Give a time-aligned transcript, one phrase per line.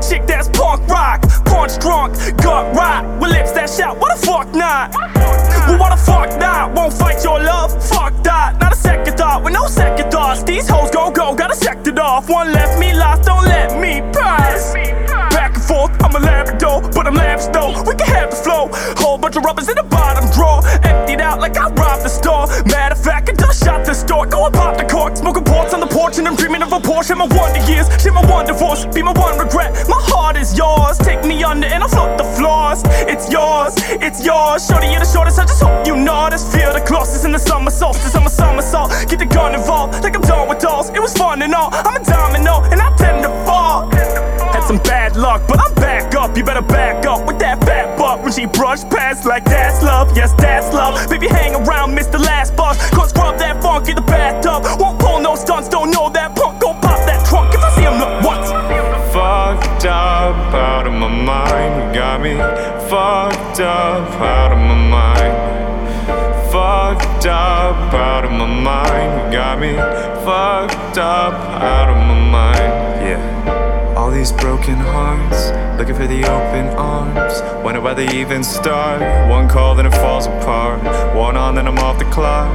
[0.00, 1.22] a chick that's punk rock.
[1.44, 4.94] Punch drunk, gut rot, with lips that shout, what the fuck not?
[4.94, 6.74] Well, what the fuck not?
[6.74, 7.72] Won't fight your love?
[7.88, 8.58] Fuck that.
[8.60, 10.42] Not a second thought, with no second thoughts.
[10.42, 12.28] These hoes gon' go, gotta check it off.
[12.28, 14.74] One left me lost, don't let me pass.
[15.34, 17.82] Back and forth, I'm a Labrador, but I'm lavish though.
[17.82, 18.68] We can have the flow.
[18.96, 20.60] Whole bunch of rubbers in the bottom drawer.
[20.84, 22.46] Emptied out like I robbed the store.
[22.66, 24.26] Matter of fact, I just shot the store.
[24.26, 25.10] Go and pop the cork.
[25.24, 25.49] On the
[26.00, 27.16] and I'm dreaming of a Porsche.
[27.16, 28.86] My wonder years, shit, my one divorce.
[28.86, 29.86] Be my one regret.
[29.88, 30.96] My heart is yours.
[30.98, 32.82] Take me under, and I'll float the floors.
[33.06, 34.66] It's yours, it's yours.
[34.66, 35.38] Shorty, you're the shortest.
[35.38, 36.42] I just hope you notice.
[36.54, 38.14] Feel the closest in the summer solstice.
[38.14, 38.90] I'm a somersault.
[39.08, 40.88] Get the gun involved, like I'm done with dolls.
[40.90, 41.68] It was fun and all.
[41.72, 43.90] I'm a domino, and I tend to fall.
[43.90, 46.36] Had some bad luck, but I'm back up.
[46.36, 47.38] You better back up with
[48.18, 50.16] when she brushed past like that's love.
[50.16, 51.08] Yes, that's love.
[51.08, 52.76] Baby, hang around, miss the last bus.
[52.90, 54.64] Cause scrub that funk in the bathtub.
[54.80, 56.60] Won't pull no stunts, don't know that punk.
[56.60, 58.50] Go pop that trunk if I see him look once.
[59.14, 61.94] Fucked up, out of my mind.
[61.94, 62.34] Got me
[62.90, 65.34] fucked up, out of my mind.
[66.50, 69.32] Fucked up, out of my mind.
[69.32, 69.74] Got me
[70.26, 73.06] fucked up, out of my mind.
[73.06, 73.69] Yeah.
[74.10, 77.40] All these broken hearts, looking for the open arms.
[77.64, 79.00] Wonder where they even start.
[79.30, 80.82] One call, then it falls apart.
[81.14, 82.50] One on, then I'm off the clock.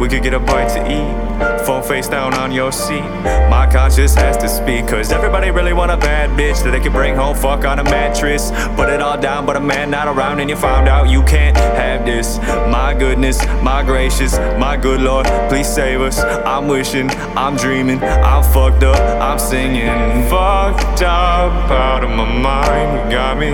[0.00, 1.66] We could get a bite to eat.
[1.66, 3.04] Phone face down on your seat.
[3.50, 4.88] My conscience has to speak.
[4.88, 7.84] Cause everybody really want a bad bitch that they can bring home, fuck on a
[7.84, 8.50] mattress.
[8.74, 11.58] Put it all down, but a man not around, and you found out you can't
[11.58, 12.38] have this.
[12.70, 16.18] My goodness, my gracious, my good Lord, please save us.
[16.20, 19.88] I'm wishing, I'm dreaming, I'm fucked up, I'm singing.
[20.30, 20.55] Fucked
[21.46, 22.88] up, out of my mind.
[22.98, 23.52] You got me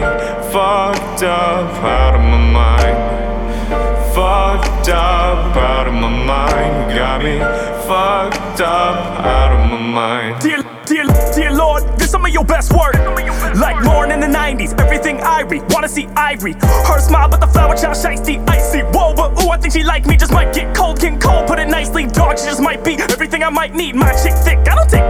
[0.50, 2.98] fucked up, out of my mind.
[4.14, 6.90] Fucked up, out of my mind.
[6.90, 7.38] You got me
[7.86, 10.40] fucked up, out of my mind.
[10.40, 11.04] Dear, dear,
[11.34, 12.94] dear Lord, this some of your best work.
[13.56, 15.60] Like Lauryn in the 90s, everything Irie.
[15.72, 16.54] Wanna see Ivory.
[16.88, 18.80] Her smile, but the flower child shiesty, icy.
[18.96, 20.16] Whoa, but ooh, I think she like me.
[20.16, 22.06] Just might get cold, King Cole, put it nicely.
[22.06, 23.94] Dog, she just might be everything I might need.
[23.94, 25.01] My chick thick, I don't take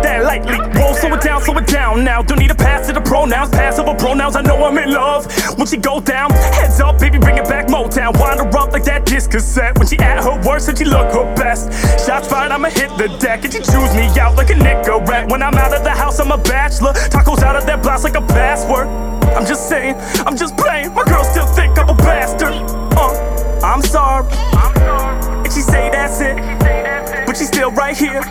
[1.93, 2.23] down now.
[2.23, 4.37] Don't need a pass to the pronouns, pass over pronouns.
[4.37, 5.27] I know I'm in love.
[5.59, 8.19] When she go down, heads up, baby, bring it back Motown.
[8.19, 9.79] Wind her up like that disc cassette.
[9.79, 11.73] When she at her worst and she look her best.
[12.05, 13.45] Shots fired, I'ma hit the deck.
[13.45, 15.31] And she chews me out like a Nicorette.
[15.31, 16.93] When I'm out of the house, I'm a bachelor.
[16.93, 18.87] Tacos out of that blouse like a password.
[19.37, 19.95] I'm just saying,
[20.27, 20.95] I'm just playing.
[20.95, 22.55] My girl still think I'm a bastard.
[22.97, 24.27] Uh, I'm sorry.
[24.53, 25.37] I'm sorry.
[25.45, 26.37] And she say that's it.
[27.27, 28.23] But she's still right here.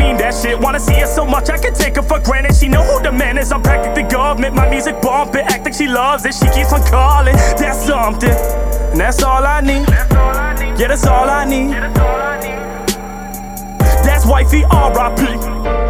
[0.00, 0.58] Mean that shit.
[0.58, 2.56] Wanna see her so much, I can take her for granted.
[2.56, 3.52] She know who the man is.
[3.52, 4.54] I'm practically government.
[4.54, 6.34] My music bumping, act like she loves it.
[6.34, 7.36] She keeps on calling.
[7.60, 8.30] That's something.
[8.92, 9.86] And that's all I need.
[10.80, 11.70] Yeah, that's all I need.
[14.02, 15.89] That's wifey R.I.P.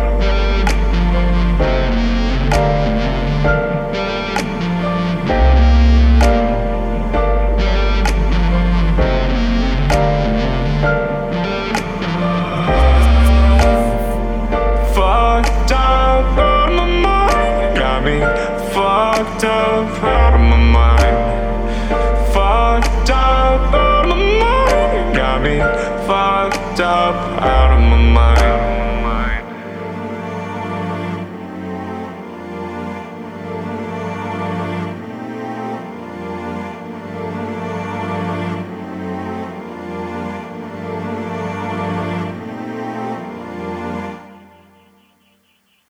[27.10, 27.69] up.